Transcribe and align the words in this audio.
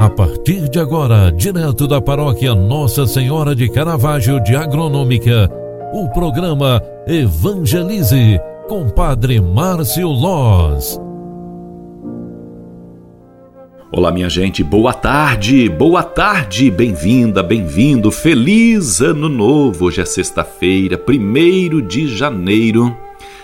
A 0.00 0.08
partir 0.08 0.68
de 0.68 0.78
agora, 0.78 1.32
direto 1.32 1.88
da 1.88 2.00
paróquia 2.00 2.54
Nossa 2.54 3.04
Senhora 3.04 3.52
de 3.52 3.68
Caravaggio 3.68 4.38
de 4.44 4.54
Agronômica, 4.54 5.50
o 5.92 6.08
programa 6.10 6.80
Evangelize 7.04 8.38
com 8.68 8.88
Padre 8.90 9.40
Márcio 9.40 10.06
Loz. 10.06 11.00
Olá, 13.90 14.12
minha 14.12 14.30
gente, 14.30 14.62
boa 14.62 14.94
tarde, 14.94 15.68
boa 15.68 16.04
tarde, 16.04 16.70
bem-vinda, 16.70 17.42
bem-vindo, 17.42 18.12
feliz 18.12 19.00
ano 19.00 19.28
novo. 19.28 19.86
Hoje 19.86 20.00
é 20.00 20.04
sexta-feira, 20.04 20.96
1 20.96 21.80
de 21.88 22.06
janeiro 22.06 22.96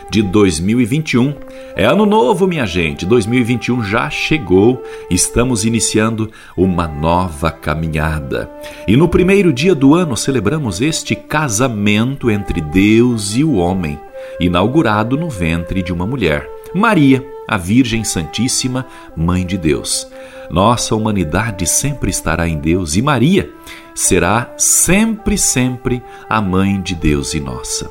de 0.08 0.22
2021. 0.22 1.34
É 1.76 1.84
ano 1.84 2.06
novo, 2.06 2.46
minha 2.46 2.64
gente. 2.64 3.04
2021 3.04 3.82
já 3.82 4.08
chegou. 4.08 4.82
Estamos 5.10 5.64
iniciando 5.64 6.30
uma 6.56 6.86
nova 6.86 7.50
caminhada. 7.50 8.48
E 8.86 8.96
no 8.96 9.08
primeiro 9.08 9.52
dia 9.52 9.74
do 9.74 9.94
ano 9.94 10.16
celebramos 10.16 10.80
este 10.80 11.16
casamento 11.16 12.30
entre 12.30 12.60
Deus 12.60 13.34
e 13.34 13.42
o 13.42 13.54
homem, 13.54 13.98
inaugurado 14.38 15.16
no 15.16 15.28
ventre 15.28 15.82
de 15.82 15.92
uma 15.92 16.06
mulher, 16.06 16.48
Maria, 16.72 17.26
a 17.48 17.56
Virgem 17.56 18.04
Santíssima, 18.04 18.86
Mãe 19.16 19.44
de 19.44 19.58
Deus. 19.58 20.08
Nossa 20.50 20.94
humanidade 20.94 21.66
sempre 21.66 22.10
estará 22.10 22.48
em 22.48 22.58
Deus 22.58 22.94
e 22.94 23.02
Maria 23.02 23.50
será 23.94 24.52
sempre, 24.58 25.38
sempre 25.38 26.02
a 26.28 26.40
mãe 26.40 26.80
de 26.80 26.94
Deus 26.94 27.32
e 27.34 27.40
nossa. 27.40 27.90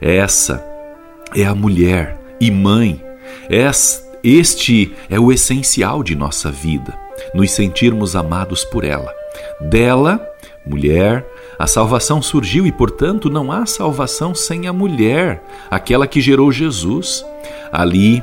Essa 0.00 0.64
é 1.34 1.44
a 1.44 1.54
mulher 1.54 2.18
e 2.40 2.50
mãe. 2.50 3.09
Este 4.22 4.94
é 5.08 5.18
o 5.18 5.32
essencial 5.32 6.02
de 6.02 6.14
nossa 6.14 6.50
vida, 6.50 6.96
nos 7.34 7.50
sentirmos 7.52 8.14
amados 8.14 8.64
por 8.64 8.84
ela. 8.84 9.12
Dela, 9.60 10.20
mulher, 10.64 11.26
a 11.58 11.66
salvação 11.66 12.22
surgiu 12.22 12.66
e, 12.66 12.72
portanto, 12.72 13.28
não 13.28 13.52
há 13.52 13.66
salvação 13.66 14.34
sem 14.34 14.66
a 14.66 14.72
mulher, 14.72 15.42
aquela 15.70 16.06
que 16.06 16.20
gerou 16.20 16.50
Jesus. 16.50 17.24
Ali, 17.72 18.22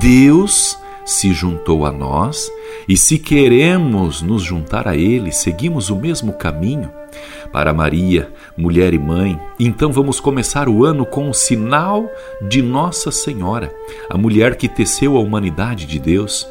Deus 0.00 0.78
se 1.04 1.32
juntou 1.32 1.84
a 1.84 1.92
nós 1.92 2.50
e, 2.88 2.96
se 2.96 3.18
queremos 3.18 4.22
nos 4.22 4.42
juntar 4.42 4.88
a 4.88 4.96
Ele, 4.96 5.32
seguimos 5.32 5.90
o 5.90 5.96
mesmo 5.96 6.32
caminho 6.32 6.90
para 7.52 7.74
Maria, 7.74 8.30
mulher 8.56 8.94
e 8.94 8.98
mãe, 8.98 9.38
então 9.60 9.92
vamos 9.92 10.18
começar 10.18 10.68
o 10.68 10.84
ano 10.84 11.04
com 11.04 11.28
o 11.28 11.34
sinal 11.34 12.10
de 12.40 12.62
Nossa 12.62 13.10
Senhora, 13.10 13.72
a 14.08 14.16
mulher 14.16 14.56
que 14.56 14.68
teceu 14.68 15.16
a 15.16 15.20
humanidade 15.20 15.86
de 15.86 15.98
Deus. 15.98 16.48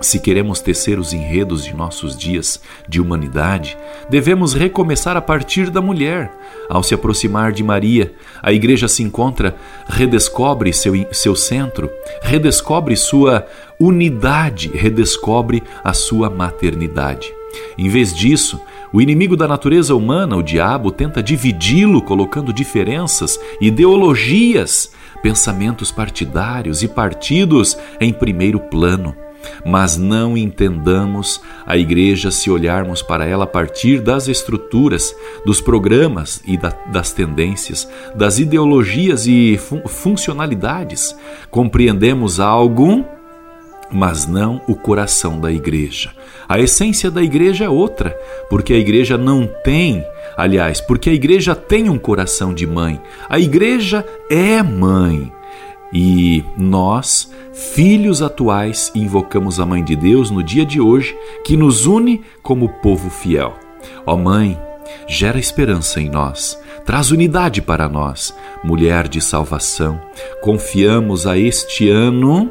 Se 0.00 0.20
queremos 0.20 0.60
tecer 0.60 0.98
os 0.98 1.12
enredos 1.12 1.64
de 1.64 1.74
nossos 1.74 2.16
dias 2.16 2.60
de 2.86 3.00
humanidade, 3.00 3.78
devemos 4.10 4.52
recomeçar 4.52 5.16
a 5.16 5.22
partir 5.22 5.70
da 5.70 5.80
mulher. 5.80 6.30
Ao 6.68 6.82
se 6.82 6.94
aproximar 6.94 7.50
de 7.50 7.62
Maria, 7.62 8.12
a 8.42 8.52
igreja 8.52 8.88
se 8.88 9.02
encontra, 9.02 9.56
redescobre 9.88 10.72
seu, 10.72 10.92
seu 11.12 11.34
centro, 11.34 11.90
redescobre 12.22 12.94
sua 12.94 13.46
unidade, 13.80 14.70
redescobre 14.74 15.62
a 15.82 15.94
sua 15.94 16.28
maternidade. 16.28 17.32
Em 17.78 17.88
vez 17.88 18.14
disso, 18.14 18.60
o 18.92 19.00
inimigo 19.00 19.36
da 19.36 19.48
natureza 19.48 19.94
humana, 19.94 20.36
o 20.36 20.42
diabo, 20.42 20.90
tenta 20.90 21.22
dividi-lo, 21.22 22.02
colocando 22.02 22.52
diferenças, 22.52 23.40
ideologias, 23.60 24.92
pensamentos 25.22 25.90
partidários 25.90 26.82
e 26.82 26.88
partidos 26.88 27.78
em 27.98 28.12
primeiro 28.12 28.60
plano. 28.60 29.16
Mas 29.64 29.96
não 29.96 30.36
entendamos 30.36 31.40
a 31.66 31.76
igreja 31.76 32.30
se 32.30 32.50
olharmos 32.50 33.02
para 33.02 33.26
ela 33.26 33.44
a 33.44 33.48
partir 33.48 34.00
das 34.00 34.28
estruturas, 34.28 35.14
dos 35.44 35.60
programas 35.60 36.42
e 36.46 36.56
da, 36.56 36.70
das 36.92 37.12
tendências, 37.12 37.88
das 38.14 38.38
ideologias 38.38 39.26
e 39.26 39.58
fun 39.58 39.82
funcionalidades. 39.86 41.16
Compreendemos 41.50 42.40
algo 42.40 43.04
mas 43.90 44.26
não 44.26 44.60
o 44.66 44.74
coração 44.74 45.40
da 45.40 45.50
igreja. 45.50 46.10
A 46.48 46.58
essência 46.58 47.10
da 47.10 47.22
igreja 47.22 47.64
é 47.64 47.68
outra, 47.68 48.10
porque 48.48 48.72
a 48.72 48.78
igreja 48.78 49.16
não 49.16 49.46
tem, 49.46 50.04
aliás, 50.36 50.80
porque 50.80 51.10
a 51.10 51.12
igreja 51.12 51.54
tem 51.54 51.88
um 51.88 51.98
coração 51.98 52.52
de 52.52 52.66
mãe. 52.66 53.00
A 53.28 53.38
igreja 53.38 54.04
é 54.30 54.62
mãe. 54.62 55.32
E 55.92 56.44
nós, 56.56 57.32
filhos 57.52 58.22
atuais, 58.22 58.90
invocamos 58.94 59.60
a 59.60 59.66
Mãe 59.66 59.82
de 59.82 59.94
Deus 59.94 60.30
no 60.30 60.42
dia 60.42 60.64
de 60.64 60.80
hoje, 60.80 61.16
que 61.44 61.56
nos 61.56 61.86
une 61.86 62.22
como 62.42 62.68
povo 62.80 63.08
fiel. 63.08 63.54
Ó 64.04 64.16
Mãe, 64.16 64.58
gera 65.06 65.38
esperança 65.38 66.00
em 66.00 66.10
nós, 66.10 66.58
traz 66.84 67.10
unidade 67.10 67.62
para 67.62 67.88
nós, 67.88 68.34
mulher 68.64 69.08
de 69.08 69.20
salvação. 69.20 70.00
Confiamos 70.42 71.26
a 71.26 71.38
este 71.38 71.88
ano 71.88 72.50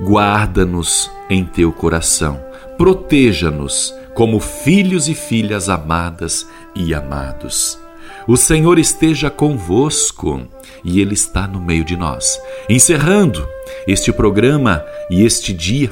guarda-nos 0.00 1.10
em 1.28 1.44
teu 1.44 1.72
coração, 1.72 2.42
proteja-nos 2.76 3.94
como 4.14 4.40
filhos 4.40 5.08
e 5.08 5.14
filhas 5.14 5.68
amadas 5.68 6.46
e 6.74 6.94
amados. 6.94 7.78
O 8.26 8.36
Senhor 8.36 8.78
esteja 8.78 9.30
convosco 9.30 10.42
e 10.84 11.00
Ele 11.00 11.14
está 11.14 11.46
no 11.46 11.60
meio 11.60 11.84
de 11.84 11.96
nós. 11.96 12.40
Encerrando 12.68 13.46
este 13.86 14.12
programa 14.12 14.84
e 15.10 15.24
este 15.24 15.52
dia, 15.52 15.90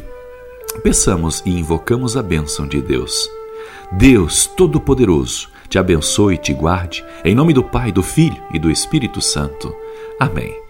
peçamos 0.82 1.42
e 1.44 1.50
invocamos 1.50 2.16
a 2.16 2.22
bênção 2.22 2.66
de 2.66 2.80
Deus. 2.80 3.28
Deus 3.92 4.46
Todo-Poderoso, 4.46 5.48
te 5.68 5.78
abençoe 5.78 6.34
e 6.34 6.38
te 6.38 6.52
guarde, 6.52 7.04
em 7.24 7.34
nome 7.34 7.52
do 7.52 7.64
Pai, 7.64 7.91
do 7.91 8.02
Filho 8.02 8.41
e 8.52 8.58
do 8.58 8.70
Espírito 8.70 9.20
Santo. 9.20 9.74
Amém. 10.18 10.69